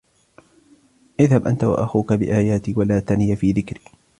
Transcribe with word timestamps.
اذْهَبْ 1.19 1.47
أَنْتَ 1.47 1.63
وَأَخُوكَ 1.63 2.13
بِآيَاتِي 2.13 2.73
وَلَا 2.77 2.99
تَنِيَا 2.99 3.35
فِي 3.35 3.51
ذِكْرِي 3.51 3.81